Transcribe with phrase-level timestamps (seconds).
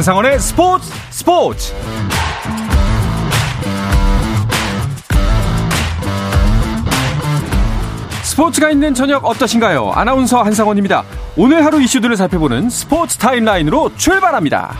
[0.00, 1.74] 한상원의 스포츠 스포츠
[8.22, 9.90] 스포츠가 있는 저녁 어떠신가요?
[9.90, 11.04] 아나운서 한상원입니다.
[11.36, 14.74] 오늘 하루 이슈들을 살펴보는 스포츠 타임라인으로 출발합니다.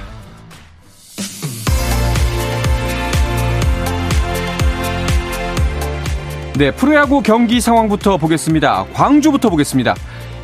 [6.56, 8.86] 네, 프로야구 경기 상황부터 보겠습니다.
[8.94, 9.94] 광주부터 보겠습니다.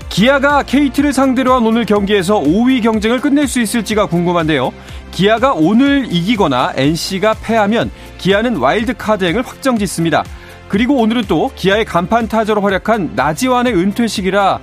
[0.09, 4.73] 기아가 KT를 상대로 한 오늘 경기에서 5위 경쟁을 끝낼 수 있을지가 궁금한데요.
[5.11, 10.25] 기아가 오늘 이기거나 NC가 패하면 기아는 와일드카드행을 확정 짓습니다.
[10.69, 14.59] 그리고 오늘은 또 기아의 간판 타자로 활약한 나지완의 은퇴식이라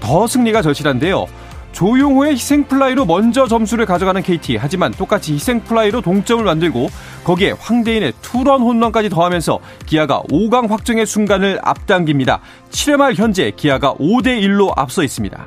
[0.00, 1.26] 더 승리가 절실한데요.
[1.72, 4.56] 조용호의 희생플라이로 먼저 점수를 가져가는 KT.
[4.56, 6.88] 하지만 똑같이 희생플라이로 동점을 만들고
[7.28, 12.40] 거기에 황대인의 투런 홈런까지 더하면서 기아가 5강 확정의 순간을 앞당깁니다.
[12.70, 15.46] 7회 말 현재 기아가 5대 1로 앞서 있습니다.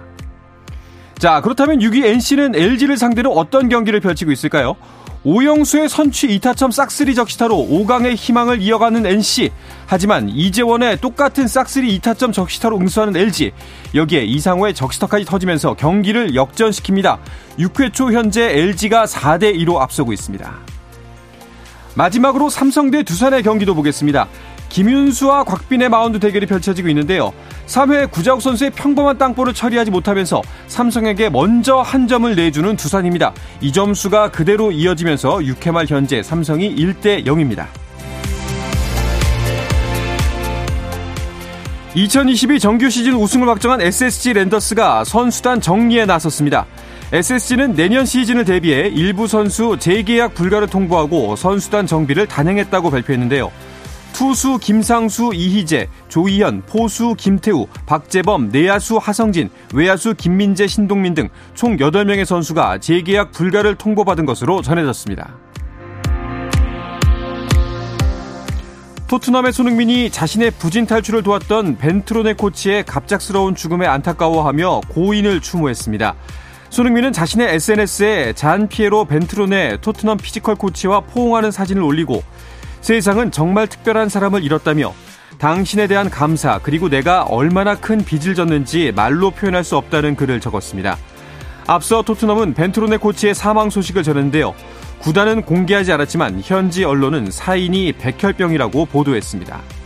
[1.18, 4.76] 자, 그렇다면 6위 NC는 LG를 상대로 어떤 경기를 펼치고 있을까요?
[5.24, 9.50] 오영수의 선취 2타점 싹쓸이 적시타로 5강의 희망을 이어가는 NC.
[9.88, 13.54] 하지만 이재원의 똑같은 싹쓸이 2타점 적시타로 응수하는 LG.
[13.96, 17.18] 여기에 이상호의 적시타까지 터지면서 경기를 역전시킵니다.
[17.58, 20.81] 6회 초 현재 LG가 4대 2로 앞서고 있습니다.
[21.96, 24.28] 마지막으로 삼성 대 두산의 경기도 보겠습니다.
[24.70, 27.34] 김윤수와 곽빈의 마운드 대결이 펼쳐지고 있는데요.
[27.68, 33.34] 3회 구자욱 선수의 평범한 땅볼을 처리하지 못하면서 삼성에게 먼저 한 점을 내주는 두산입니다.
[33.60, 37.68] 이 점수가 그대로 이어지면서 6회 말 현재 삼성이 1대 0입니다.
[41.94, 46.66] 2022 정규 시즌 우승을 확정한 SSG 랜더스가 선수단 정리에 나섰습니다.
[47.12, 53.52] SSG는 내년 시즌을 대비해 일부 선수 재계약 불가를 통보하고 선수단 정비를 단행했다고 발표했는데요.
[54.14, 62.24] 투수 김상수, 이희재, 조희현, 포수 김태우, 박재범, 내야수 하성진, 외야수 김민재, 신동민 등 총 8명의
[62.24, 65.36] 선수가 재계약 불가를 통보받은 것으로 전해졌습니다.
[69.08, 76.16] 토트넘의 손흥민이 자신의 부진 탈출을 도왔던 벤트로네 코치의 갑작스러운 죽음에 안타까워하며 고인을 추모했습니다.
[76.72, 82.24] 손흥민은 자신의 SNS에 잔 피에로 벤트로네 토트넘 피지컬 코치와 포옹하는 사진을 올리고
[82.80, 84.94] 세상은 정말 특별한 사람을 잃었다며
[85.38, 90.98] 당신에 대한 감사 그리고 내가 얼마나 큰 빚을 졌는지 말로 표현할 수 없다는 글을 적었습니다.
[91.68, 94.56] 앞서 토트넘은 벤트로네 코치의 사망 소식을 전했는데요.
[95.00, 99.81] 구단은 공개하지 않았지만 현지 언론은 사인이 백혈병이라고 보도했습니다.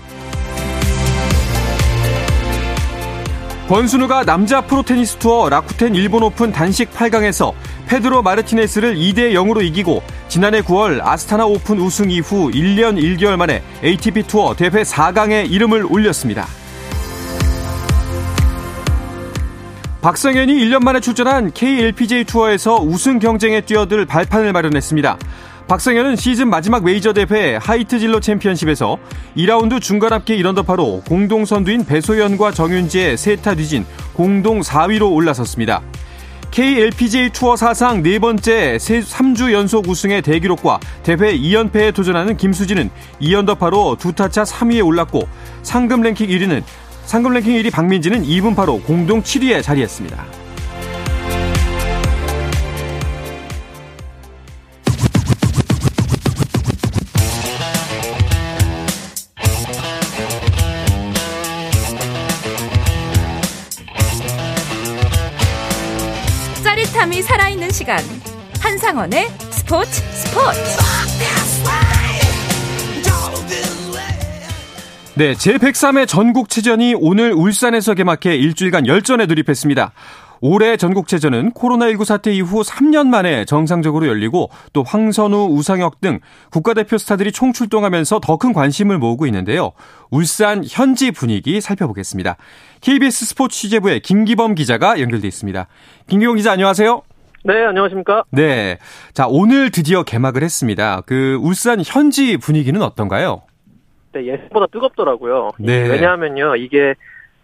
[3.67, 7.51] 권순우가 남자 프로테니스 투어 라쿠텐 일본 오픈 단식 8강에서
[7.87, 14.23] 페드로 마르티네스를 2대 0으로 이기고 지난해 9월 아스타나 오픈 우승 이후 1년 1개월 만에 ATP
[14.23, 16.45] 투어 대회 4강에 이름을 올렸습니다.
[20.01, 25.17] 박성현이 1년 만에 출전한 KLPJ 투어에서 우승 경쟁에 뛰어들 발판을 마련했습니다.
[25.67, 28.97] 박성현은 시즌 마지막 메이저 대회 하이트진로 챔피언십에서
[29.35, 33.83] 2라운드 중간 합계 1언더파로 공동 선두인 배소연과 정윤지의 세타 뒤진
[34.13, 35.81] 공동 4위로 올라섰습니다.
[36.51, 44.13] KLPGA 투어 사상 네 번째 3주 연속 우승의 대기록과 대회 2연패에 도전하는 김수진은 2언더파로 두
[44.13, 45.27] 타차 3위에 올랐고
[45.63, 46.61] 상금 랭킹 1위는
[47.05, 50.44] 상금 랭킹 1위 박민지는 2분 파로 공동 7위에 자리했습니다.
[67.85, 67.99] 시간
[68.61, 70.59] 한상원의 스포츠 스포츠
[75.13, 79.91] 네, 제103회 전국체전이 오늘 울산에서 개막해 일주일간 열전에 돌입했습니다.
[80.41, 86.19] 올해 전국체전은 코로나19 사태 이후 3년 만에 정상적으로 열리고 또 황선우, 우상혁 등
[86.49, 89.73] 국가대표 스타들이 총출동하면서 더 큰 관심을 모으고 있는데요.
[90.09, 92.37] 울산 현지 분위기 살펴보겠습니다.
[92.81, 95.67] KBS 스포츠 취재부의 김기범 기자가 연결돼 있습니다.
[96.07, 97.03] 김기범 기자 안녕하세요.
[97.45, 98.23] 네, 안녕하십니까?
[98.31, 98.79] 네.
[99.13, 101.01] 자, 오늘 드디어 개막을 했습니다.
[101.05, 103.43] 그 울산 현지 분위기는 어떤가요?
[104.13, 105.51] 네, 예상보다 뜨겁더라고요.
[105.59, 105.87] 네.
[105.87, 106.95] 왜냐하면요, 이게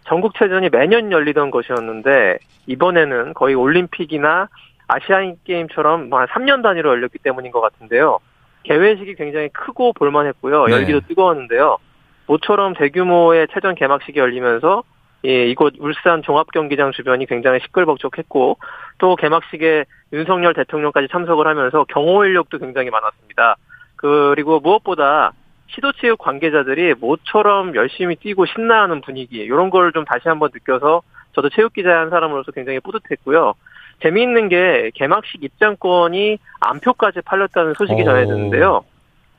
[0.08, 4.48] 전국체전이 매년 열리던 것이었는데 이번에는 거의 올림픽이나
[4.88, 8.18] 아시안 게임처럼 뭐 한 3년 단위로 열렸기 때문인 것 같은데요.
[8.64, 10.66] 개회식이 굉장히 크고 볼만했고요.
[10.66, 10.72] 네.
[10.72, 11.78] 열기도 뜨거웠는데요.
[12.26, 14.82] 모처럼 대규모의 체전 개막식이 열리면서
[15.24, 18.58] 예, 이곳 울산 종합경기장 주변이 굉장히 시끌벅적했고
[18.98, 23.56] 또 개막식에 윤석열 대통령까지 참석을 하면서 경호 인력도 굉장히 많았습니다.
[23.96, 25.32] 그리고 무엇보다
[25.68, 31.02] 시도체육 관계자들이 모처럼 열심히 뛰고 신나하는 분위기 이런 걸 좀 다시 한번 느껴서
[31.34, 33.54] 저도 체육 기자 한 사람으로서 굉장히 뿌듯했고요.
[34.02, 38.84] 재미있는 게 개막식 입장권이 안표까지 팔렸다는 소식이 전해졌는데요.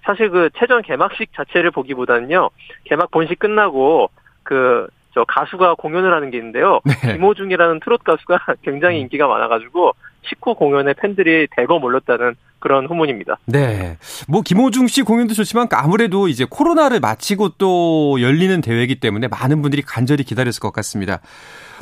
[0.04, 2.50] 사실 그 체전 개막식 자체를 보기보다는요.
[2.86, 4.10] 개막 본식 끝나고
[4.44, 6.80] 그 저 가수가 공연을 하는 게 있는데요.
[6.86, 7.14] 네.
[7.14, 9.94] 김호중이라는 트롯 가수가 굉장히 인기가 많아가지고
[10.24, 13.38] 식후 공연에 팬들이 대거 몰렸다는 그런 후문입니다.
[13.46, 13.98] 네.
[14.28, 19.82] 뭐 김호중 씨 공연도 좋지만 아무래도 이제 코로나를 마치고 또 열리는 대회이기 때문에 많은 분들이
[19.82, 21.20] 간절히 기다렸을 것 같습니다.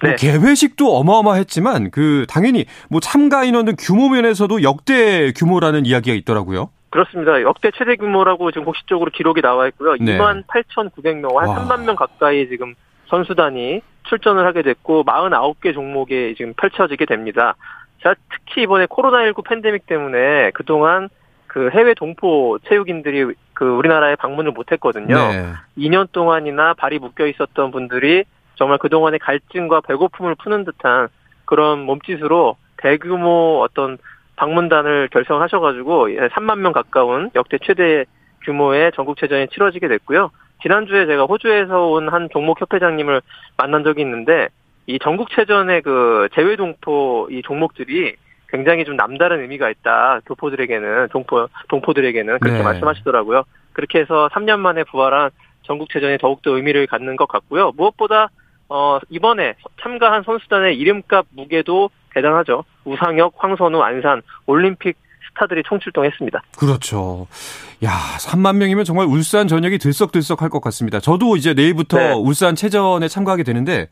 [0.01, 0.15] 뭐 네.
[0.15, 6.69] 개회식도 어마어마했지만 그 당연히 뭐 참가 인원은 규모 면에서도 역대 규모라는 이야기가 있더라고요.
[6.89, 7.41] 그렇습니다.
[7.43, 9.95] 역대 최대 규모라고 지금 공식적으로 기록이 나와 있고요.
[10.01, 10.17] 네.
[10.17, 11.67] 2만 8,900명, 한 와.
[11.67, 12.73] 3만 명 가까이 지금
[13.11, 17.55] 선수단이 출전을 하게 됐고 49개 종목에 지금 펼쳐지게 됩니다.
[18.01, 21.09] 자, 특히 이번에 코로나19 팬데믹 때문에 그동안
[21.45, 25.15] 그 해외 동포 체육인들이 그 우리나라에 방문을 못 했거든요.
[25.15, 25.53] 네.
[25.77, 28.23] 2년 동안이나 발이 묶여 있었던 분들이
[28.55, 31.09] 정말 그동안의 갈증과 배고픔을 푸는 듯한
[31.45, 33.97] 그런 몸짓으로 대규모 어떤
[34.37, 38.05] 방문단을 결성하셔가지고 3만 명 가까운 역대 최대
[38.45, 40.31] 규모의 전국체전이 치러지게 됐고요.
[40.61, 43.21] 지난주에 제가 호주에서 온 한 종목 협회장님을
[43.57, 44.49] 만난 적이 있는데
[44.87, 48.15] 이 전국체전의 그 제외동포 이 종목들이
[48.49, 50.19] 굉장히 좀 남다른 의미가 있다.
[50.25, 52.63] 교포들에게는 동포 동포들에게는 그렇게 네.
[52.63, 53.43] 말씀하시더라고요.
[53.73, 55.29] 그렇게 해서 3년 만에 부활한
[55.63, 57.71] 전국체전이 더욱더 의미를 갖는 것 같고요.
[57.77, 58.29] 무엇보다
[58.67, 62.65] 어 이번에 참가한 선수단의 이름값 무게도 대단하죠.
[62.83, 64.97] 우상혁, 황선우, 안산 올림픽
[65.33, 66.41] 스타들이 총출동했습니다.
[66.57, 67.27] 그렇죠.
[67.83, 70.99] 야, 3만 명이면 정말 울산 전역이 들썩들썩 할 것 같습니다.
[70.99, 72.11] 저도 이제 내일부터 네.
[72.13, 73.87] 울산 체전에 참가하게 되는데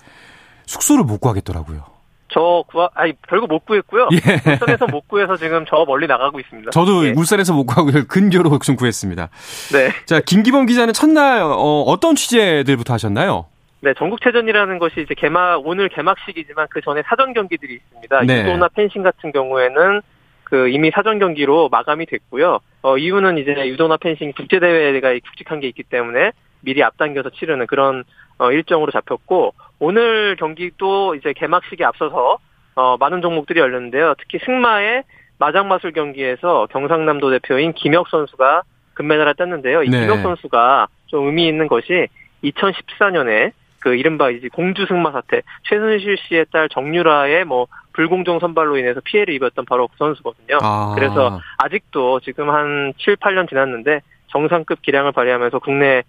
[0.66, 1.84] 숙소를 못 구하겠더라고요.
[2.32, 4.10] 저 구하, 아니, 별거 못 구했고요.
[4.14, 4.52] 예.
[4.52, 6.70] 울산에서 못 구해서 지금 저 멀리 나가고 있습니다.
[6.72, 7.14] 저도 예.
[7.18, 9.30] 울산에서 못 구하고 근교로 좀 구했습니다.
[9.74, 9.90] 네.
[10.06, 13.48] 자, 김기범 기자는 첫날, 어, 어떤 취재들부터 하셨나요?
[13.82, 18.22] 네, 전국체전이라는 것이 이제 개막, 오늘 개막식이지만 그 전에 사전 경기들이 있습니다.
[18.28, 18.42] 네.
[18.42, 20.02] 유도나 펜싱 같은 경우에는
[20.50, 22.60] 그 이미 사전 경기로 마감이 됐고요.
[22.82, 26.32] 어, 이유는 이제 유도나 펜싱 국제대회가 굵직한 게 있기 때문에
[26.62, 28.04] 미리 앞당겨서 치르는 그런
[28.38, 32.40] 어, 일정으로 잡혔고 오늘 경기도 이제 개막식에 앞서서
[32.76, 34.16] 어, 많은 종목들이 열렸는데요.
[34.18, 35.04] 특히 승마의
[35.38, 38.64] 마장마술 경기에서 경상남도 대표인 김혁 선수가
[38.96, 39.84] 금메달을 땄는데요.
[39.84, 40.02] 이 네.
[40.02, 42.08] 김혁 선수가 좀 의미 있는 것이
[42.44, 49.02] 2014년에 그 이른바 이제 공주 승마 사태 최순실 씨의 딸 정유라의 뭐 불공정 선발로 인해서
[49.04, 50.60] 피해를 입었던 바로 그 선수거든요.
[50.62, 50.94] 아.
[50.96, 56.04] 그래서 아직도 지금 한 7, 8년 지났는데 정상급 기량을 발휘하면서 국내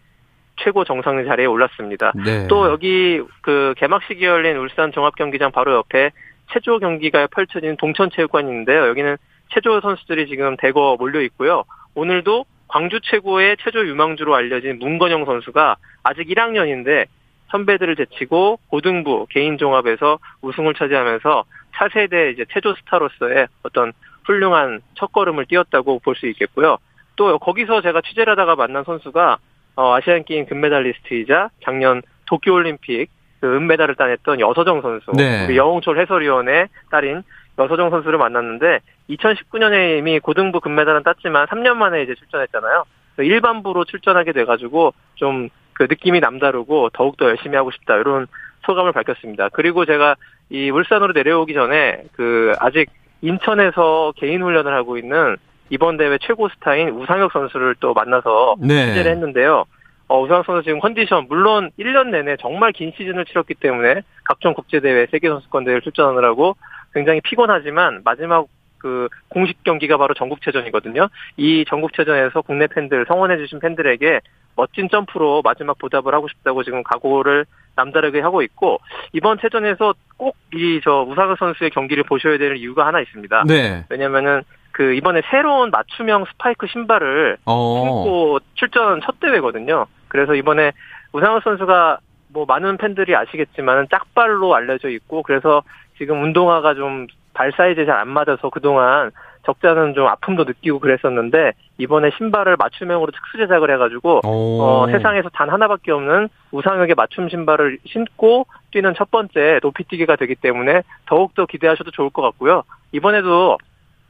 [0.57, 2.13] 최고 정상 자리에 올랐습니다.
[2.25, 2.47] 네.
[2.49, 6.11] 또 여기 그 개막식이 열린 울산 종합경기장 바로 옆에
[6.53, 8.89] 체조 경기가 펼쳐진 동천체육관이 있는데요.
[8.89, 9.17] 여기는
[9.53, 11.65] 체조 선수들이 지금 대거 몰려 있고요.
[11.95, 17.07] 오늘도 광주 최고의 체조 유망주로 알려진 문건영 선수가 아직 1학년인데
[17.51, 21.45] 선배들을 제치고 고등부 개인 종합에서 우승을 차지하면서
[21.75, 23.93] 차세대 이제 체조 스타로서의 어떤
[24.25, 26.79] 훌륭한 첫걸음을 띄었다고 볼 수 있겠고요.
[27.17, 29.39] 또 거기서 제가 취재를 하다가 만난 선수가
[29.77, 33.09] 어, 아시안 게임 금메달리스트이자 작년 도쿄 올림픽
[33.41, 35.47] 그 은메달을 따냈던 여서정 선수, 네.
[35.47, 37.23] 그 여홍철 해설위원의 딸인
[37.59, 42.85] 여서정 선수를 만났는데 2019년에 이미 고등부 금메달은 땄지만 3년 만에 이제 출전했잖아요.
[43.19, 45.49] 일반부로 출전하게 돼가지고 좀
[45.81, 48.27] 그 느낌이 남다르고 더욱더 열심히 하고 싶다 이런
[48.67, 49.49] 소감을 밝혔습니다.
[49.49, 50.15] 그리고 제가
[50.51, 52.91] 이 울산으로 내려오기 전에 그 아직
[53.23, 55.39] 인천에서 개인 훈련을 하고 있는
[55.71, 58.89] 이번 대회 최고 스타인 우상혁 선수를 또 만나서 네.
[58.89, 59.65] 취재를 했는데요.
[60.09, 64.81] 어, 우상혁 선수 지금 컨디션 물론 1년 내내 정말 긴 시즌을 치렀기 때문에 각종 국제
[64.81, 66.59] 대회 세계 선수권 대회를 출전하느라고
[66.93, 68.49] 굉장히 피곤하지만 마지막
[68.81, 71.09] 그 공식 경기가 바로 전국체전이거든요.
[71.37, 74.21] 이 전국체전에서 국내 팬들 성원해주신 팬들에게
[74.57, 77.47] 멋진 점프로 마지막 보답을 하고 싶다고 지금 각오를
[77.77, 78.81] 남다르게 하고 있고
[79.13, 83.45] 이번 체전에서 꼭 이 저 우상혁 선수의 경기를 보셔야 되는 이유가 하나 있습니다.
[83.47, 83.85] 네.
[83.89, 87.75] 왜냐면은 그 이번에 새로운 맞춤형 스파이크 신발을 어.
[87.75, 89.87] 신고 출전 첫 대회거든요.
[90.09, 90.73] 그래서 이번에
[91.13, 91.99] 우상호 선수가
[92.33, 95.63] 뭐 많은 팬들이 아시겠지만 짝발로 알려져 있고 그래서
[95.99, 99.11] 지금 운동화가 좀 발 사이즈에 잘안 맞아서 그동안
[99.45, 105.93] 적자는 좀 아픔도 느끼고 그랬었는데 이번에 신발을 맞춤형으로 특수 제작을 해가지고 어, 세상에서 단 하나밖에
[105.93, 112.23] 없는 우상혁의 맞춤 신발을 신고 뛰는 첫 번째 높이뛰기가 되기 때문에 더욱더 기대하셔도 좋을 것
[112.23, 112.65] 같고요.
[112.93, 113.57] 이번에도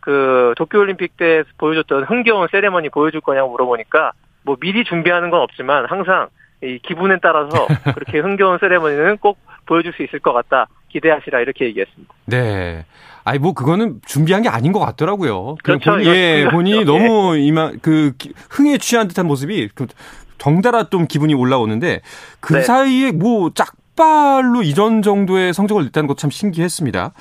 [0.01, 4.13] 그 도쿄올림픽 때 보여줬던 흥겨운 세레머니 보여줄 거냐고 물어보니까
[4.43, 6.29] 뭐 미리 준비하는 건 없지만 항상
[6.63, 10.67] 이 기분에 따라서 그렇게 흥겨운 세레머니는 꼭 보여줄 수 있을 것 같다.
[10.89, 12.13] 기대하시라 이렇게 얘기했습니다.
[12.27, 12.85] 네.
[13.25, 15.57] 아니 뭐 그거는 준비한 게 아닌 것 같더라고요.
[15.63, 15.91] 그렇죠.
[15.91, 16.85] 본, 예, 본인이 예.
[16.85, 18.13] 너무 이만 그
[18.51, 19.87] 흥에 취한 듯한 모습이 그
[20.39, 22.01] 덩달아 좀 기분이 올라오는데
[22.41, 22.63] 그 네.
[22.63, 27.13] 사이에 뭐짝첫 발로 이전 정도의 성적을 냈다는 것참 신기했습니다.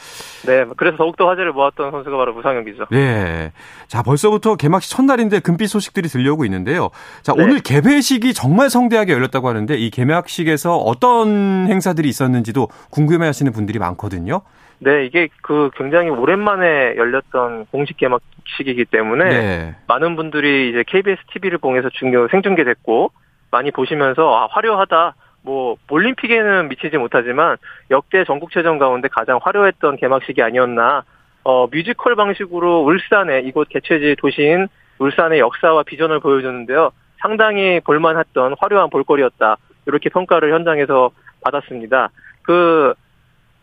[0.46, 2.86] 네, 그래서 더욱더 화제를 모았던 선수가 바로 무상혁이죠.
[2.92, 3.52] 네.
[3.88, 6.90] 자, 벌써부터 개막식 첫날인데 금빛 소식들이 들려오고 있는데요.
[7.22, 7.44] 자, 네.
[7.44, 14.42] 오늘 개회식이 정말 성대하게 열렸다고 하는데 이 개막식에서 어떤 행사들이 있었는지도 궁금해 하시는 분들이 많거든요.
[14.80, 19.76] 네, 이게 그 굉장히 오랜만에 열렸던 공식 개막식이기 때문에 네.
[19.88, 23.12] 많은 분들이 이제 KBS TV를 통해서 중요 생중계됐고
[23.52, 25.16] 많이 보시면서 아, 화려하다.
[25.42, 27.58] 뭐 올림픽에는 미치지 못하지만
[27.92, 31.04] 역대 전국체전 가운데 가장 화려했던 개막식이 아니었나.
[31.44, 34.68] 어, 뮤지컬 방식으로 울산의 이곳 개최지 도시인
[35.00, 36.92] 울산의 역사와 비전을 보여주는데요.
[37.20, 39.58] 상당히 볼만했던 화려한 볼거리였다.
[39.88, 41.12] 이렇게 평가를 현장에서
[41.44, 42.10] 받았습니다.
[42.44, 42.94] 그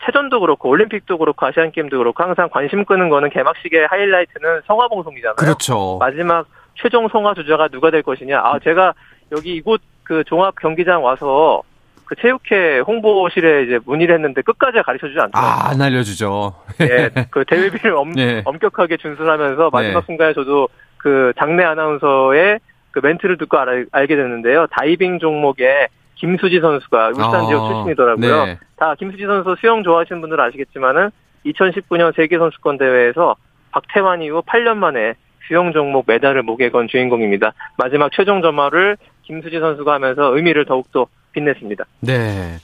[0.05, 5.37] 체전도 그렇고 올림픽도 그렇고 아시안 게임도 그렇고 항상 관심 끄는 거는 개막식의 하이라이트는 성화 방송이잖아요.
[5.37, 5.97] 그렇죠.
[5.99, 8.38] 마지막 최종 성화 주자가 누가 될 것이냐.
[8.38, 8.95] 아 제가
[9.33, 11.62] 여기 이곳 그 종합 경기장 와서
[12.05, 15.53] 그 체육회 홍보실에 이제 문의를 했는데 끝까지 가르쳐 주지 않더라고요.
[15.53, 16.55] 아, 안 알려주죠.
[16.79, 18.43] 네, 그 대회비를 엄, 네.
[18.45, 20.07] 엄격하게 준수하면서 마지막 네.
[20.07, 22.61] 순간에 저도 그 장내 아나운서의
[22.93, 24.69] 그 멘트를 듣고 알, 알게 됐는데요.
[24.71, 28.45] 다이빙 종목에 김수지 선수가 울산 아, 지역 출신이더라고요.
[28.47, 28.59] 네.
[28.76, 31.11] 다 김수지 선수 수영 좋아하시는 분들은 아시겠지만은
[31.47, 33.37] 2019년 세계 선수권 대회에서
[33.71, 35.14] 박태환 이후 8년 만에
[35.47, 37.52] 수영 종목 메달을 목에 건 주인공입니다.
[37.78, 41.85] 마지막 최종 점화를 김수지 선수가 하면서 의미를 더욱더 빛냈습니다.
[42.00, 42.56] 네.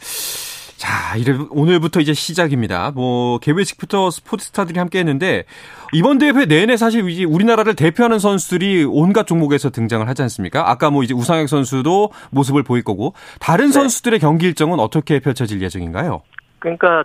[0.83, 2.91] 자, 이래 오늘부터 이제 시작입니다.
[2.91, 5.45] 뭐 개회식부터 스포츠 스타들이 함께 했는데
[5.93, 10.69] 이번 대회 내내 사실 이제 우리나라를 대표하는 선수들이 온갖 종목에서 등장을 하지 않습니까?
[10.69, 13.73] 아까 뭐 이제 우상혁 선수도 모습을 보일 거고 다른 네.
[13.75, 16.23] 선수들의 경기 일정은 어떻게 펼쳐질 예정인가요?
[16.59, 17.05] 그러니까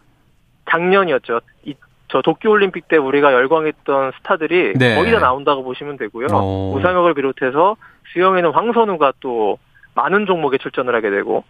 [0.71, 1.41] 작년이었죠.
[1.65, 1.75] 이,
[2.07, 4.95] 저 도쿄올림픽 때 우리가 열광했던 스타들이 네.
[4.95, 6.25] 거의 다 나온다고 보시면 되고요.
[6.31, 6.33] 오.
[6.33, 6.73] 어.
[6.77, 7.75] 우상혁을 비롯해서
[8.11, 9.59] 수영에는 황선우가 또
[9.93, 11.43] 많은 종목에 출전을 하게 되고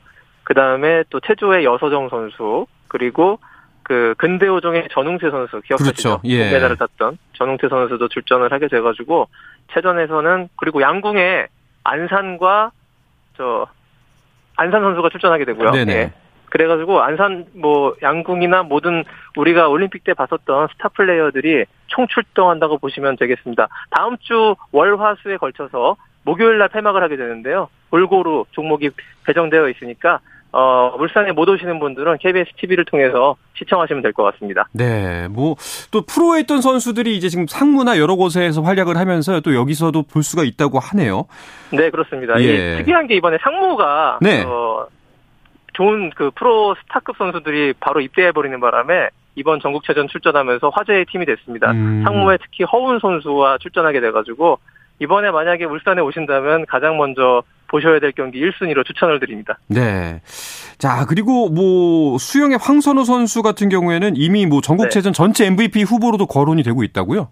[0.48, 3.38] 그 다음에 또 체조의 여서정 선수 그리고
[3.84, 6.20] 그 근대오종의 전웅태 선수 기억하시죠?
[6.20, 6.22] 그렇죠.
[6.24, 6.54] 예.
[6.54, 9.28] 메달을 땄던 전웅태 선수도 출전을 하게 돼가지고
[9.74, 11.48] 체전에서는 그리고 양궁에
[11.84, 12.72] 안산과
[13.36, 13.68] 저
[14.56, 15.72] 안산 선수가 출전하게 되고요.
[15.72, 15.94] 네네.
[15.94, 16.14] 예.
[16.46, 19.04] 그래가지고 안산 뭐 양궁이나 모든
[19.36, 23.68] 우리가 올림픽 때 봤었던 스타 플레이어들이 총 출동한다고 보시면 되겠습니다.
[23.90, 27.68] 다음 주 월화수에 걸쳐서 목요일 날 폐막을 하게 되는데요.
[27.90, 28.92] 골고루 종목이
[29.26, 30.22] 배정되어 있으니까
[30.60, 34.68] 어, 울산에 못 오시는 분들은 KBS TV를 통해서 시청하시면 될 것 같습니다.
[34.74, 35.56] 네, 뭐
[35.92, 40.44] 또 프로에 있던 선수들이 이제 지금 상무나 여러 곳에서 활약을 하면서 또 여기서도 볼 수가
[40.44, 41.26] 있다고 하네요.
[41.72, 42.42] 네, 그렇습니다.
[42.42, 42.78] 예.
[42.78, 44.44] 특이한 게 이번에 상무가 네.
[44.46, 44.88] 어,
[45.74, 51.70] 좋은 그 프로 스타급 선수들이 바로 입대해 버리는 바람에 이번 전국체전 출전하면서 화제의 팀이 됐습니다.
[51.72, 52.02] 음.
[52.04, 54.58] 상무에 특히 허운 선수와 출전하게 돼가지고
[55.00, 59.58] 이번에 만약에 울산에 오신다면 가장 먼저 보셔야 될 경기 1순위로 추천을 드립니다.
[59.68, 60.22] 네.
[60.78, 65.18] 자, 그리고 뭐 수영의 황선우 선수 같은 경우에는 이미 뭐 전국체전 네.
[65.18, 67.30] 전체 MVP 후보로도 거론이 되고 있다고요?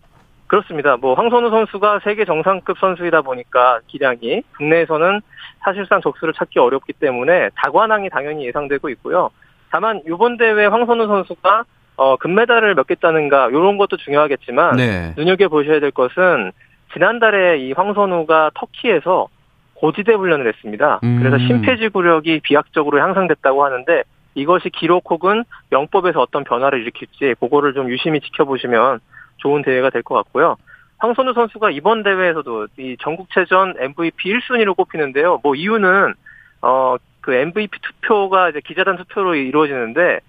[0.48, 0.96] 그렇습니다.
[0.98, 5.22] 뭐 황선우 선수가 세계 정상급 선수이다 보니까 기량이 국내에서는
[5.64, 9.32] 사실상 적수를 찾기 어렵기 때문에 다관왕이 당연히 예상되고 있고요.
[9.72, 11.64] 다만 이번 대회 황선우 선수가
[11.98, 15.14] 어, 금메달을 몇 개 따는가 이런 것도 중요하겠지만 네.
[15.18, 16.52] 눈여겨 보셔야 될 것은
[16.94, 19.28] 지난달에 이 황선우가 터키에서
[19.76, 21.00] 고지대 훈련을 했습니다.
[21.04, 21.20] 음.
[21.20, 24.04] 그래서 심폐지구력이 비약적으로 향상됐다고 하는데
[24.34, 29.00] 이것이 기록 혹은 영법에서 어떤 변화를 일으킬지 그거를 좀 유심히 지켜보시면
[29.38, 30.58] 좋은 대회가 될 것 같고요.
[30.98, 35.40] 황선우 선수가 이번 대회에서도 이 전국체전 MVP 1순위로 꼽히는데요.
[35.44, 36.14] 뭐 이유는
[36.62, 40.20] 어 그 MVP 투표가 이제 기자단 투표로 이루어지는데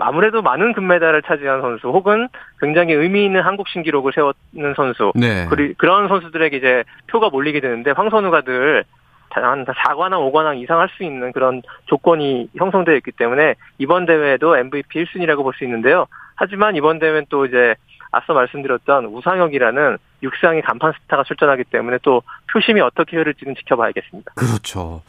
[0.00, 2.28] 아무래도 많은 금메달을 차지한 선수 혹은
[2.60, 5.46] 굉장히 의미 있는 한국 신기록을 세웠는 선수 네.
[5.46, 8.84] 그리, 그런 선수들에게 이제 표가 몰리게 되는데 황선우가 늘
[9.30, 15.04] 한 4관왕, 5관왕 이상 할 수 있는 그런 조건이 형성되어 있기 때문에 이번 대회에도 MVP
[15.04, 16.06] 1순위라고 볼 수 있는데요.
[16.34, 17.76] 하지만 이번 대회는 또 이제
[18.10, 24.32] 앞서 말씀드렸던 우상혁이라는 육상의 간판 스타가 출전하기 때문에 또 표심이 어떻게 흐를지는 지켜봐야겠습니다.
[24.34, 25.02] 그렇죠.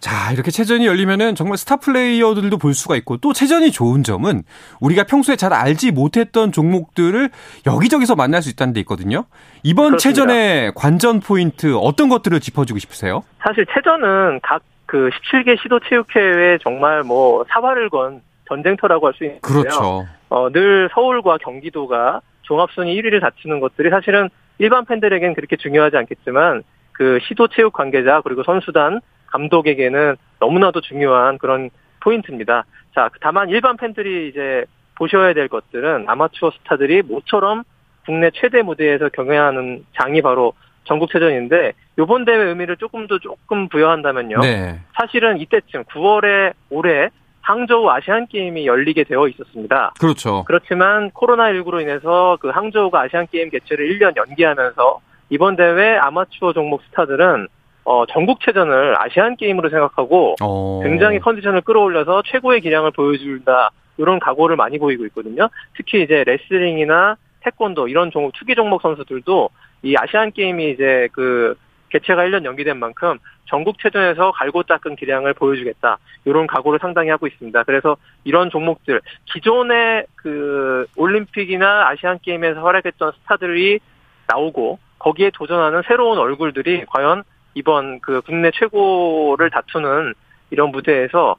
[0.00, 4.42] 자, 이렇게 체전이 열리면은 정말 스타 플레이어들도 볼 수가 있고 또 체전이 좋은 점은
[4.80, 7.30] 우리가 평소에 잘 알지 못했던 종목들을
[7.66, 9.24] 여기저기서 만날 수 있다는 데 있거든요.
[9.62, 9.98] 이번 그렇습니다.
[9.98, 13.22] 체전의 관전 포인트 어떤 것들을 짚어주고 싶으세요?
[13.42, 14.62] 사실 체전은 각
[14.94, 19.40] 그 17개 시도 체육회에 정말 뭐 사활을 건 전쟁터라고 할 수 있는데요.
[19.40, 20.06] 그렇죠.
[20.28, 27.18] 어, 늘 서울과 경기도가 종합순위 1위를 다투는 것들이 사실은 일반 팬들에게는 그렇게 중요하지 않겠지만 그
[27.22, 31.70] 시도 체육 관계자 그리고 선수단 감독에게는 너무나도 중요한 그런
[32.00, 32.64] 포인트입니다.
[32.94, 34.64] 자, 다만 일반 팬들이 이제
[34.96, 37.64] 보셔야 될 것들은 아마추어 스타들이 모처럼
[38.04, 40.52] 국내 최대 무대에서 경연하는 장이 바로
[40.84, 44.40] 전국체전인데 요번 대회 의미를 조금 더 조금 부여한다면요.
[44.40, 44.78] 네.
[44.94, 47.08] 사실은 이때쯤 9월에 올해
[47.44, 49.92] 항저우 아시안 게임이 열리게 되어 있었습니다.
[50.00, 50.44] 그렇죠.
[50.46, 57.48] 그렇지만 코로나19로 인해서 그 항저우가 아시안 게임 개최를 1년 연기하면서 이번 대회 아마추어 종목 스타들은
[57.84, 60.80] 어, 전국체전을 아시안 게임으로 생각하고 어.
[60.82, 65.48] 굉장히 컨디션을 끌어올려서 최고의 기량을 보여준다 이런 각오를 많이 보이고 있거든요.
[65.76, 69.50] 특히 이제 레슬링이나 태권도 이런 종목 투기 종목 선수들도
[69.82, 71.56] 이 아시안 게임이 이제 그
[71.94, 77.62] 개최가 1년 연기된 만큼 전국 체전에서 갈고 닦은 기량을 보여주겠다 이런 각오를 상당히 하고 있습니다.
[77.62, 83.78] 그래서 이런 종목들 기존의 그 올림픽이나 아시안 게임에서 활약했던 스타들이
[84.26, 87.22] 나오고 거기에 도전하는 새로운 얼굴들이 과연
[87.54, 90.14] 이번 그 국내 최고를 다투는
[90.50, 91.36] 이런 무대에서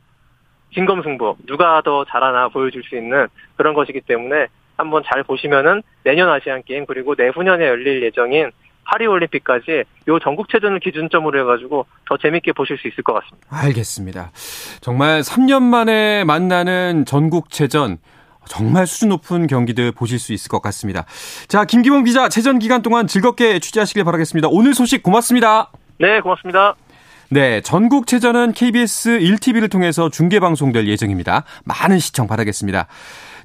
[0.73, 4.47] 진검승부 누가 더 잘하나 보여줄 수 있는 그런 것이기 때문에
[4.77, 8.51] 한번 잘 보시면은 내년 아시안 게임 그리고 내후년에 열릴 예정인
[8.85, 13.47] 파리 올림픽까지 요 전국체전을 기준점으로 해가지고 더 재밌게 보실 수 있을 것 같습니다.
[13.49, 14.31] 알겠습니다.
[14.81, 17.97] 정말 3년 만에 만나는 전국체전
[18.47, 21.05] 정말 수준 높은 경기들 보실 수 있을 것 같습니다.
[21.47, 24.47] 자, 김기범 기자, 체전 기간 동안 즐겁게 취재하시길 바라겠습니다.
[24.51, 25.71] 오늘 소식 고맙습니다.
[25.99, 26.75] 네, 고맙습니다.
[27.29, 31.43] 네, 전국 체전은 KBS 1TV를 통해서 중계 방송될 예정입니다.
[31.63, 32.87] 많은 시청 바라겠습니다.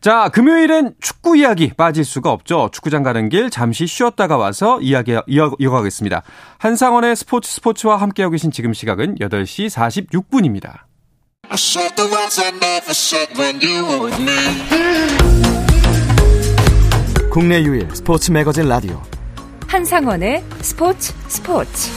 [0.00, 2.71] 자, 금요일엔 축구 이야기 빠질 수가 없죠.
[2.73, 6.23] 축구장 가는 길 잠시 쉬었다가 와서 이야기 이어, 이어가겠습니다.
[6.59, 10.78] 한상원의 스포츠 스포츠와 함께하고 계신 지금 시각은 8시 46분입니다.
[17.30, 19.02] 국내 유일 스포츠 매거진 라디오
[19.66, 21.90] 한상원의 스포츠 스포츠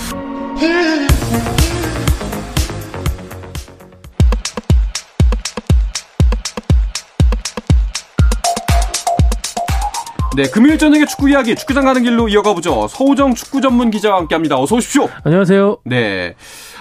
[10.36, 12.88] 네, 금요일 저녁에 축구 이야기 축구장 가는 길로 이어가 보죠.
[12.88, 14.60] 서호정 축구 전문 기자와 함께합니다.
[14.60, 15.08] 어서 오십시오.
[15.24, 15.78] 안녕하세요.
[15.86, 16.34] 네.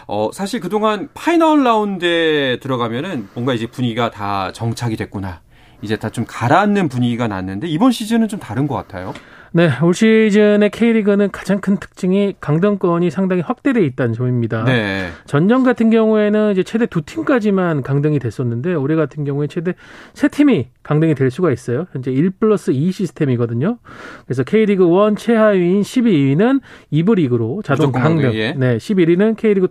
[0.06, 5.40] 어, 사실 그동안 파이널 라운드에 들어가면은 뭔가 이제 분위기가 다 정착이 됐구나.
[5.82, 9.12] 이제 다 좀 가라앉는 분위기가 났는데 이번 시즌은 좀 다른 것 같아요.
[9.54, 14.64] 네, 올 시즌의 K리그는 가장 큰 특징이 강등권이 상당히 확대돼 있다는 점입니다.
[14.64, 15.08] 네.
[15.26, 19.74] 전년 같은 경우에는 이제 최대 두 팀까지만 강등이 됐었는데 올해 같은 경우에 최대
[20.14, 21.86] 세 팀이 강등이 될 수가 있어요.
[21.92, 23.76] 현재 1 플러스 2 시스템이거든요.
[24.24, 26.60] 그래서 K리그 1 최하위인 12위는
[26.90, 28.32] 2부 리그로 자동 강등.
[28.32, 28.52] 예.
[28.52, 29.68] 네, 11위는 K리그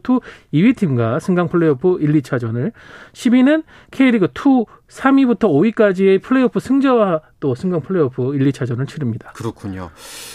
[0.52, 2.72] 2 2위 팀과 승강 플레이오프 1, 2차전을
[3.13, 9.32] 10위는 K리그 2 3위부터 5위까지의 플레이오프 승자와 또 승강 플레이오프 1, 2차전을 치릅니다.
[9.34, 9.90] 그렇군요.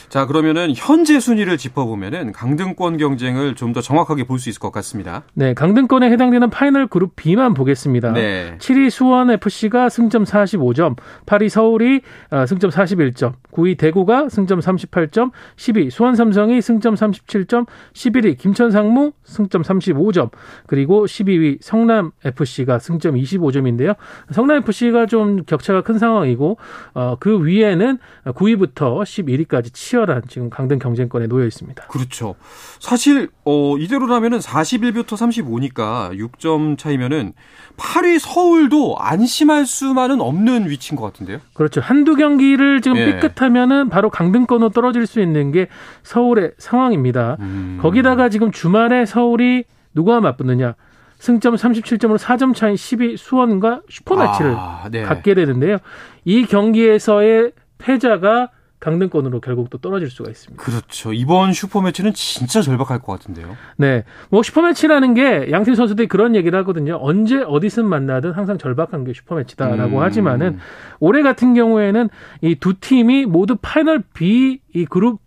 [0.08, 5.22] 자, 그러면은 현재 순위를 짚어보면은 강등권 경쟁을 좀 더 정확하게 볼 수 있을 것 같습니다.
[5.34, 8.12] 네, 강등권에 해당되는 파이널 그룹 B만 보겠습니다.
[8.12, 8.56] 네.
[8.58, 15.90] 7위 수원 FC가 승점 45점, 8위 서울이 어, 승점 41점, 9위 대구가 승점 38점, 10위
[15.90, 20.30] 수원 삼성이 승점 37점, 11위 김천 상무 승점 35점,
[20.66, 23.96] 그리고 12위 성남 FC가 승점 25점인데요.
[24.30, 26.56] 성남 FC가 좀 격차가 큰 상황이고
[26.94, 31.84] 어, 그 위에는 9위부터 11위까지 치열한 지금 강등 경쟁권에 놓여 있습니다.
[31.88, 32.34] 그렇죠.
[32.78, 37.32] 사실 어, 이대로라면은 41부터 35니까 6점 차이면은
[37.76, 41.40] 8위 서울도 안심할 수만은 없는 위치인 것 같은데요.
[41.54, 41.80] 그렇죠.
[41.80, 43.20] 한두 경기를 지금 예.
[43.20, 45.68] 삐끗하면은 바로 강등권으로 떨어질 수 있는 게
[46.02, 47.36] 서울의 상황입니다.
[47.40, 47.78] 음.
[47.80, 50.74] 거기다가 지금 주말에 서울이 누가 맞붙느냐?
[51.18, 55.02] 승점 37점으로 4점 차인 10위 수원과 슈퍼매치를 아, 네.
[55.02, 55.78] 갖게 되는데요.
[56.24, 60.62] 이 경기에서의 패자가 강등권으로 결국 또 떨어질 수가 있습니다.
[60.62, 61.12] 그렇죠.
[61.14, 63.56] 이번 슈퍼매치는 진짜 절박할 것 같은데요.
[63.78, 64.04] 네.
[64.28, 66.98] 뭐 슈퍼매치라는 게 양팀 선수들이 그런 얘기를 하거든요.
[67.00, 70.02] 언제 어디서 만나든 항상 절박한 게 슈퍼매치다라고 음.
[70.02, 70.58] 하지만은
[71.00, 72.10] 올해 같은 경우에는
[72.42, 75.20] 이 두 팀이 모두 파이널 B 이 그룹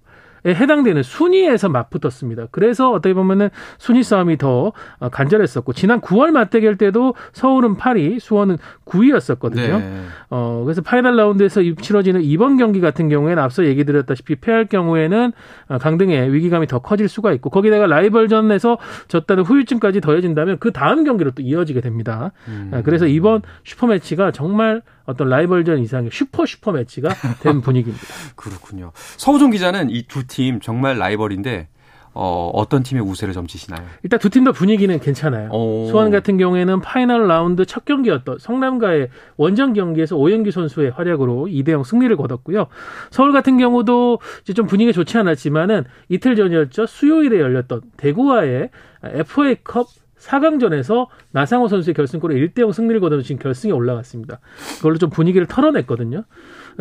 [0.54, 2.48] 해당되는 순위에서 맞붙었습니다.
[2.52, 8.58] 그래서 어떻게 보면은 순위 싸움이 더 어, 간절했었고 지난 9월 맞대결 때도 서울은 8위, 수원은
[8.86, 9.80] 9위였었거든요.
[9.80, 10.04] 네.
[10.30, 15.32] 어 그래서 파이널 라운드에서 치러지는 이번 경기 같은 경우에는 앞서 얘기 드렸다시피 패할 경우에는
[15.70, 21.32] 어, 강등의 위기감이 더 커질 수가 있고 거기다가 라이벌전에서 졌다는 후유증까지 더해진다면 그 다음 경기로
[21.32, 22.32] 또 이어지게 됩니다.
[22.48, 22.72] 음.
[22.74, 27.10] 어, 그래서 이번 슈퍼 매치가 정말 어떤 라이벌전 이상의 슈퍼 슈퍼 매치가
[27.42, 28.06] 된 분위기입니다.
[28.36, 28.92] 그렇군요.
[29.18, 31.68] 서호정 기자는 이 두 팀 정말 라이벌인데
[32.14, 33.86] 어, 어떤 팀의 우세를 점치시나요?
[34.04, 35.50] 일단 두 팀 다 분위기는 괜찮아요.
[35.52, 35.88] 오.
[35.90, 42.14] 수원 같은 경우에는 파이널 라운드 첫 경기였던 성남과의 원정 경기에서 오현규 선수의 활약으로 2대0 승리를
[42.18, 42.66] 거뒀고요.
[43.12, 46.88] 서울 같은 경우도 이제 좀 분위기가 좋지 않았지만은 이틀 전이었죠.
[46.88, 48.70] 수요일에 열렸던 대구와의
[49.04, 49.88] FA컵
[50.20, 54.40] 4강전에서 나상호 선수의 결승골에 1대0 승리를 거둬서 지금 결승에 올라갔습니다.
[54.78, 56.24] 그걸로 좀 분위기를 털어냈거든요.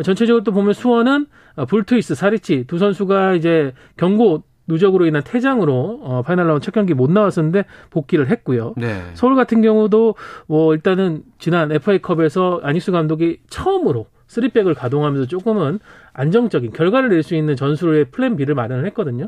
[0.03, 1.27] 전체적으로 또 보면 수원은
[1.67, 7.09] 불투이스, 사리치 두 선수가 이제 경고 누적으로 인한 퇴장으로 어, 파이널 라운드 첫 경기 못
[7.09, 8.75] 나왔었는데 복귀를 했고요.
[8.77, 9.01] 네.
[9.15, 10.15] 서울 같은 경우도
[10.47, 15.79] 뭐 일단은 지난 FA컵에서 안익수 감독이 처음으로 쓰리백을 가동하면서 조금은
[16.13, 19.27] 안정적인 결과를 낼 수 있는 전술의 플랜 B를 마련을 했거든요.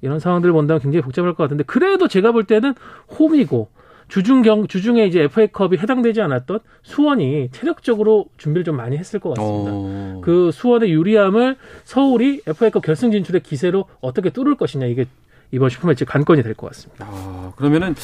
[0.00, 2.72] 이런 상황들을 본다면 굉장히 복잡할 것 같은데 그래도 제가 볼 때는
[3.18, 3.68] 홈이고
[4.08, 9.70] 주중 경 주중에 이제 FA컵이 해당되지 않았던 수원이 체력적으로 준비를 좀 많이 했을 것 같습니다.
[9.74, 10.20] 어.
[10.24, 15.06] 그 수원의 유리함을 서울이 FA컵 결승 진출의 기세로 어떻게 뚫을 것이냐 이게
[15.50, 17.04] 이번 슈퍼매치 관건이 될 것 같습니다.
[17.08, 17.94] 아, 그러면은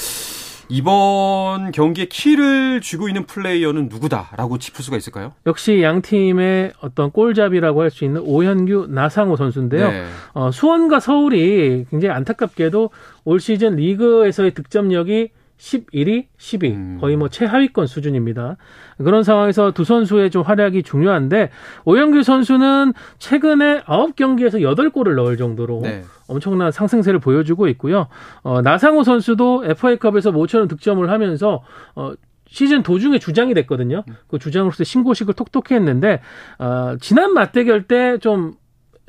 [0.73, 5.33] 이번 경기에 키를 쥐고 있는 플레이어는 누구다라고 짚을 수가 있을까요?
[5.47, 9.91] 역시 양 팀의 어떤 골잡이라고 할 수 있는 오현규, 나상호 선수인데요.
[9.91, 10.05] 네.
[10.33, 12.89] 어, 수원과 서울이 굉장히 안타깝게도
[13.25, 15.29] 올 시즌 리그에서의 득점력이
[15.63, 16.99] 11위, 10위 음.
[17.01, 18.57] 거의 뭐 최하위권 수준입니다.
[18.99, 21.51] 그런 상황에서 두 선수의 좀 활약이 중요한데
[21.85, 26.03] 오영규 선수는 최근에 9경기에서 8골을 넣을 정도로 네.
[26.27, 28.09] 엄청난 상승세를 보여주고 있고요.
[28.43, 31.63] 어, 나상호 선수도 FA컵에서 모처럼 득점을 하면서
[31.95, 32.13] 어,
[32.49, 34.03] 시즌 도중에 주장이 됐거든요.
[34.27, 36.21] 그 주장으로서 신고식을 톡톡히 했는데
[36.59, 38.55] 어, 지난 맞대결 때좀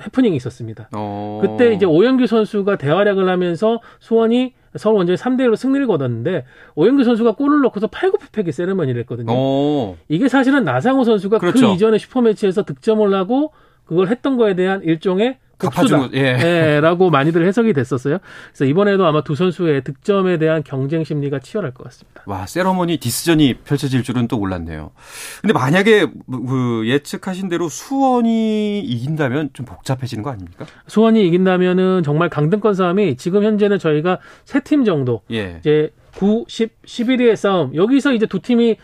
[0.02, 0.90] 해프닝이 있었습니다.
[0.96, 1.40] 어.
[1.42, 7.34] 그때 이제 오영규 선수가 대활약을 하면서 수원이 서울 원정에 3대 1로 승리를 거뒀는데 오영규 선수가
[7.34, 9.32] 골을 넣고서 팔굽혀펴기 세레머니를 했거든요.
[9.32, 9.98] 어.
[10.10, 11.74] 이게 사실은 나상호 선수가 그 그렇죠.
[11.74, 13.52] 이전에 슈퍼매치에서 득점을 하고
[13.86, 15.38] 그걸 했던 거에 대한 일종의
[15.70, 15.98] 복수다.
[16.00, 16.20] 거, 예.
[16.76, 18.18] 예, 라고 많이들 해석이 됐었어요.
[18.50, 22.24] 그래서 이번에도 아마 두 선수의 득점에 대한 경쟁 심리가 치열할 것 같습니다.
[22.26, 24.92] 와, 세러머니 디스전이 펼쳐질 줄은 또 몰랐네요.
[25.42, 26.08] 근데 만약에
[26.48, 30.66] 그 예측하신 대로 수원이 이긴다면 좀 복잡해지는 거 아닙니까?
[30.88, 35.58] 수원이 이긴다면은 정말 강등권 싸움이 지금 현재는 저희가 세 팀 정도 예.
[35.60, 38.78] 이제 9, 10, 11위의 싸움 여기서 이제 두 팀이 에,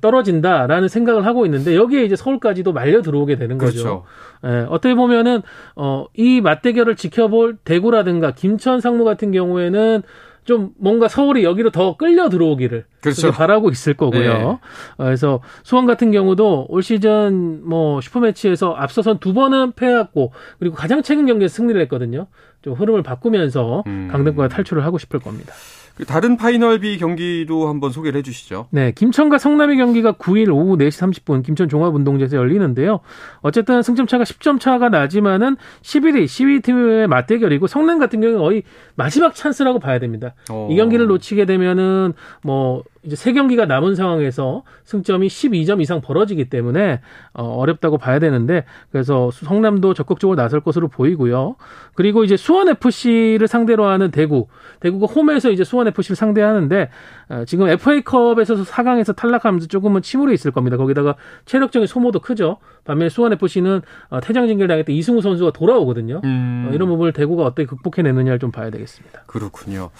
[0.00, 3.82] 떨어진다라는 생각을 하고 있는데 여기에 이제 서울까지도 말려 들어오게 되는 거죠.
[3.82, 4.04] 그렇죠.
[4.44, 5.42] 예, 어떻게 보면은
[5.76, 10.02] 어, 이 맞대결을 지켜볼 대구라든가 김천 상무 같은 경우에는
[10.44, 13.32] 좀 뭔가 서울이 여기로 더 끌려 들어오기를 그렇죠.
[13.32, 14.32] 바라고 있을 거고요.
[14.32, 14.42] 네.
[14.42, 14.58] 어,
[14.96, 21.26] 그래서 수원 같은 경우도 올 시즌 뭐 슈퍼매치에서 앞서선 두 번은 패했고 그리고 가장 최근
[21.26, 22.28] 경기에서 승리를 했거든요.
[22.62, 24.08] 좀 흐름을 바꾸면서 음.
[24.10, 25.52] 강등권에 탈출을 하고 싶을 겁니다.
[25.52, 28.68] 그 다른 파이널 B 경기도 한번 소개를 해주시죠.
[28.70, 33.00] 네, 김천과 성남의 경기가 9일 오후 4시 30분 김천 종합운동장에서 열리는데요.
[33.40, 38.62] 어쨌든 승점 차가 10점 차가 나지만은 11위, 12위 팀의 맞대결이고 성남 같은 경우는 거의
[38.94, 40.34] 마지막 찬스라고 봐야 됩니다.
[40.50, 40.68] 어.
[40.70, 47.00] 이 경기를 놓치게 되면은 뭐 이제 세 경기가 남은 상황에서 승점이 12점 이상 벌어지기 때문에
[47.32, 51.56] 어, 어렵다고 봐야 되는데 그래서 성남도 적극적으로 나설 것으로 보이고요.
[51.94, 54.48] 그리고 이제 수원 FC를 상대로 하는 대구,
[54.80, 56.90] 대구가 홈에서 이제 수원 FC를 상대하는데
[57.28, 60.76] 어, 지금 FA컵에서 4강에서 탈락하면서 조금은 침울해 있을 겁니다.
[60.76, 62.58] 거기다가 체력적인 소모도 크죠.
[62.84, 66.20] 반면에 수원 FC는 어, 퇴장 징계를 당했던 이승우 선수가 돌아오거든요.
[66.24, 66.68] 음.
[66.68, 69.22] 어, 이런 부분을 대구가 어떻게 극복해내느냐를 좀 봐야 되겠습니다.
[69.26, 69.90] 그렇군요.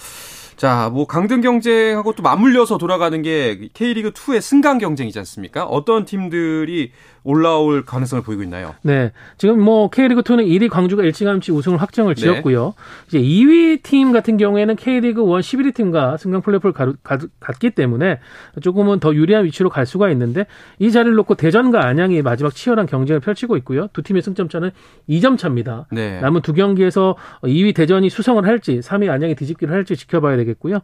[0.58, 5.64] 자, 뭐 강등 경쟁하고 또 맞물려서 돌아가는 게 K리그 2의 승강 경쟁이지 않습니까?
[5.64, 6.90] 어떤 팀들이
[7.28, 8.74] 올라올 가능성을 보이고 있나요?
[8.80, 9.12] 네.
[9.36, 12.20] 지금 뭐 K리그 2는 1위 광주가 일찌감치 우승을 확정을 네.
[12.22, 12.72] 지었고요.
[13.08, 18.18] 이제 2위 팀 같은 경우에는 K리그 1 11위 팀과 승강 플레이오프를 가- 가- 갔기 때문에
[18.62, 20.46] 조금은 더 유리한 위치로 갈 수가 있는데
[20.78, 23.88] 이 자리를 놓고 대전과 안양이 마지막 치열한 경쟁을 펼치고 있고요.
[23.92, 24.70] 두 팀의 승점 차는
[25.10, 25.86] 2점 차입니다.
[25.92, 26.20] 네.
[26.22, 30.78] 남은 두 경기에서 2위 대전이 수성을 할지 3위 안양이 뒤집기를 할지 지켜봐야 되겠고요.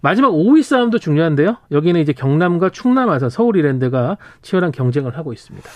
[0.00, 1.56] 마지막 5위 싸움도 중요한데요.
[1.72, 5.68] 여기는 이제 경남과 충남 아산 서울 이랜드가 치열한 경쟁을 하고 있습니다.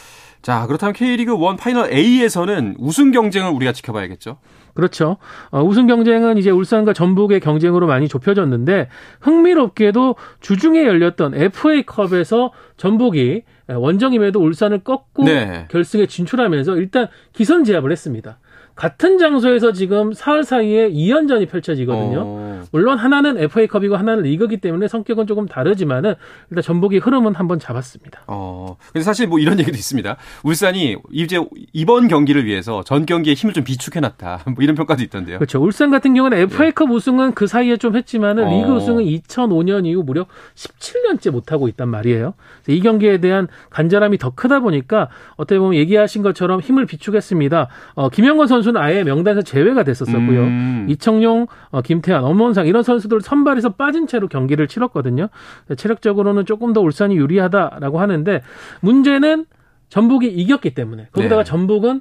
[0.42, 4.38] 자, 그렇다면 K리그 1 파이널 A에서는 우승 경쟁을 우리가 지켜봐야겠죠.
[4.74, 5.18] 그렇죠.
[5.50, 8.88] 어, 우승 경쟁은 이제 울산과 전북의 경쟁으로 많이 좁혀졌는데
[9.20, 15.66] 흥미롭게도 주중에 열렸던 FA컵에서 전북이 원정임에도 울산을 꺾고 네.
[15.70, 18.38] 결승에 진출하면서 일단 기선 제압을 했습니다.
[18.74, 22.22] 같은 장소에서 지금 사흘 사이에 2연전이 펼쳐지거든요.
[22.24, 26.14] 어, 물론 하나는 FA컵이고 하나는 리그기 때문에 성격은 조금 다르지만은
[26.50, 28.22] 일단 전북이 흐름은 한번 잡았습니다.
[28.26, 28.76] 어.
[28.92, 30.16] 근데 사실 뭐 이런 얘기도 있습니다.
[30.42, 31.38] 울산이 이제
[31.72, 34.40] 이번 경기를 위해서 전 경기에 힘을 좀 비축해 놨다.
[34.54, 35.38] 뭐 이런 평가도 있던데요.
[35.38, 35.62] 그렇죠.
[35.62, 38.50] 울산 같은 경우는 FA컵 우승은 그 사이에 좀 했지만은 어.
[38.50, 42.35] 리그 우승은 2005년 이후 무려 17년째 못 하고 있단 말이에요.
[42.68, 47.68] 이 경기에 대한 간절함이 더 크다 보니까 어떻게 보면 얘기하신 것처럼 힘을 비축했습니다.
[47.94, 50.40] 어, 김영건 선수 는 아예 명단에서 제외가 됐었었고요.
[50.42, 50.87] 음.
[50.88, 55.29] 이청용, 어, 김태환, 엄원상 이런 선수들 선발에서 빠진 채로 경기를 치렀거든요.
[55.77, 58.42] 체력적으로는 조금 더 울산이 유리하다라고 하는데
[58.81, 59.46] 문제는
[59.88, 61.51] 전북이 이겼기 때문에 거기다가 네.
[61.51, 62.01] 전북은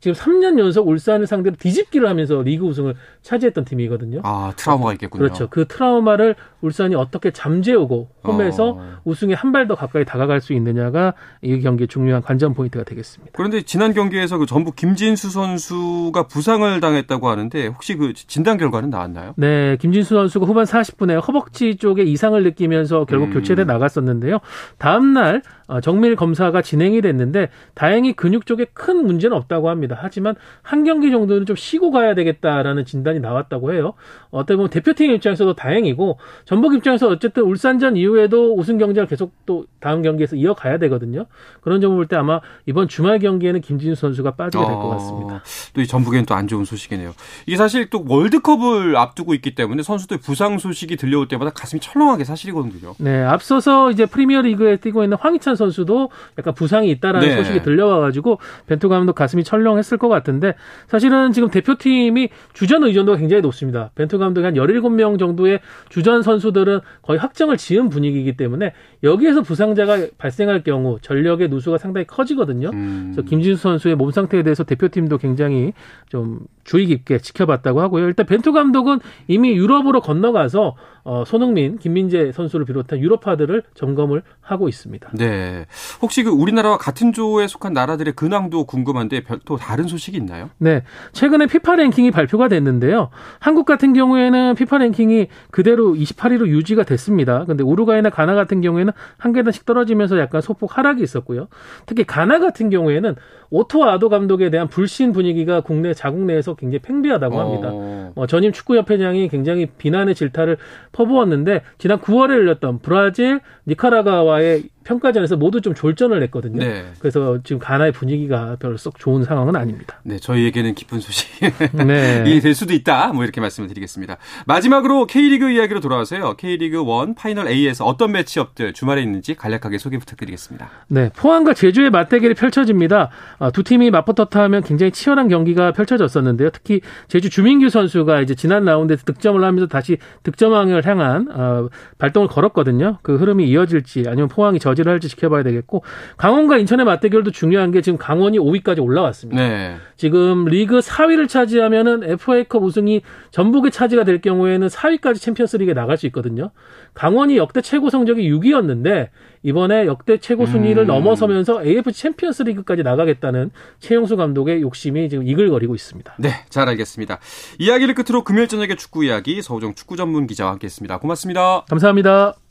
[0.00, 4.20] 지금 3년 연속 울산을 상대로 뒤집기를 하면서 리그 우승을 차지했던 팀이거든요.
[4.24, 5.20] 아, 트라우마가 있겠군요.
[5.22, 5.48] 그렇죠.
[5.48, 8.96] 그 트라우마를 울산이 어떻게 잠재우고 홈에서 어.
[9.04, 13.32] 우승에 한 발 더 가까이 다가갈 수 있느냐가 이 경기의 중요한 관전 포인트가 되겠습니다.
[13.34, 19.34] 그런데 지난 경기에서 그 전북 김진수 선수가 부상을 당했다고 하는데 혹시 그 진단 결과는 나왔나요?
[19.36, 23.32] 네, 김진수 선수가 후반 40분에 허벅지 쪽에 이상을 느끼면서 결국 음.
[23.34, 24.38] 교체돼 나갔었는데요.
[24.78, 29.96] 다음 날 어, 정밀 검사가 진행이 됐는데 다행히 근육 쪽에 큰 문제는 없다고 합니다.
[30.00, 33.92] 하지만 한 경기 정도는 좀 쉬고 가야 되겠다라는 진단이 나왔다고 해요.
[34.30, 40.02] 어떻게 보면 대표팀 입장에서도 다행이고 전북 입장에서 어쨌든 울산전 이후에도 우승 경쟁을 계속 또 다음
[40.02, 41.26] 경기에서 이어가야 되거든요.
[41.60, 45.42] 그런 점을 볼 때 아마 이번 주말 경기에는 김진수 선수가 빠지게 될 것 같습니다.
[45.74, 47.12] 또이 전북에는 또 안 좋은 소식이네요.
[47.46, 52.94] 이게 사실 또 월드컵을 앞두고 있기 때문에 선수들 부상 소식이 들려올 때마다 가슴이 철렁하게 사실이거든요.
[52.98, 57.36] 네, 앞서서 이제 프리미어 리그에 뛰고 있는 황희찬 선수도 약간 부상이 있다라는 네.
[57.36, 60.54] 소식이 들려와가지고 벤투 감독 가슴이 철렁했을 것 같은데
[60.86, 63.90] 사실은 지금 대표팀이 주전 의존도가 굉장히 높습니다.
[63.94, 70.62] 벤투 감독이 한 17명 정도의 주전 선수들은 거의 확정을 지은 분위기이기 때문에 여기에서 부상자가 발생할
[70.62, 72.70] 경우 전력의 누수가 상당히 커지거든요.
[72.72, 73.12] 음.
[73.12, 75.72] 그래서 김진수 선수의 몸 상태에 대해서 대표팀도 굉장히
[76.08, 78.06] 좀 주의 깊게 지켜봤다고 하고요.
[78.06, 80.76] 일단 벤투 감독은 이미 유럽으로 건너가서
[81.08, 85.08] 어, 손흥민, 김민재 선수를 비롯한 유럽파들을 점검을 하고 있습니다.
[85.14, 85.64] 네.
[86.02, 90.50] 혹시 그 우리나라와 같은 조에 속한 나라들의 근황도 궁금한데 별- 또 다른 소식이 있나요?
[90.58, 90.82] 네.
[91.12, 93.08] 최근에 피파 랭킹이 발표가 됐는데요.
[93.38, 97.46] 한국 같은 경우에는 피파 랭킹이 그대로 28위로 유지가 됐습니다.
[97.46, 101.48] 근데 우루과이나 가나 같은 경우에는 한 계단씩 떨어지면서 약간 소폭 하락이 있었고요.
[101.86, 103.16] 특히 가나 같은 경우에는
[103.50, 107.70] 오토 아도 감독에 대한 불신 분위기가 국내 자국 내에서 굉장히 팽배하다고 합니다.
[107.72, 108.12] 어.
[108.14, 110.58] 어, 전임 축구협회장이 굉장히 비난의 질타를
[110.92, 116.64] 퍼부었는데 지난 9월에 열렸던 브라질, 니카라과와의 평가전에서 모두 좀 졸전을 냈거든요.
[116.64, 116.86] 네.
[116.98, 120.00] 그래서 지금 가나의 분위기가 별로 썩 좋은 상황은 아닙니다.
[120.02, 121.50] 네, 저희에게는 기쁜 소식이
[121.86, 122.24] 네.
[122.40, 123.12] 될 수도 있다.
[123.12, 124.16] 뭐 이렇게 말씀을 드리겠습니다.
[124.46, 126.36] 마지막으로 K리그 이야기로 돌아와서요.
[126.36, 130.70] K리그 1 파이널 A에서 어떤 매치업들 주말에 있는지 간략하게 소개 부탁드리겠습니다.
[130.88, 133.10] 네, 포항과 제주의 맞대결이 펼쳐집니다.
[133.38, 136.48] 아, 두 팀이 맞붙었다 하면 굉장히 치열한 경기가 펼쳐졌었는데요.
[136.50, 142.98] 특히 제주 주민규 선수가 이제 지난 라운드에서 득점을 하면서 다시 득점왕을 향한 어, 발동을 걸었거든요.
[143.02, 145.82] 그 흐름이 이어질지 아니면 포항이 저지 를 할지 지켜봐야 되겠고
[146.16, 149.40] 강원과 인천의 맞대결도 중요한 게 지금 강원이 5위까지 올라왔습니다.
[149.40, 149.76] 네.
[149.96, 156.50] 지금 리그 4위를 차지하면은 FA컵 우승이 전북의 차지가 될 경우에는 4위까지 챔피언스리그에 나갈 수 있거든요.
[156.94, 159.08] 강원이 역대 최고 성적이 6위였는데
[159.42, 160.86] 이번에 역대 최고 순위를 음.
[160.88, 166.16] 넘어서면서 AFC 챔피언스리그까지 나가겠다는 최용수 감독의 욕심이 지금 이글거리고 있습니다.
[166.18, 167.18] 네, 잘 알겠습니다.
[167.58, 170.98] 이야기를 끝으로 금요일 저녁에 축구 이야기 서우정 축구 전문 기자와 함께했습니다.
[170.98, 171.64] 고맙습니다.
[171.68, 172.47] 감사합니다.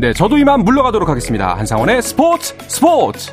[0.00, 1.54] 네, 저도 이만 물러가도록 하겠습니다.
[1.58, 3.30] 한상원의 스포츠 스포츠.